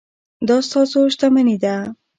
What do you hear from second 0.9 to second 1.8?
شتمني ده.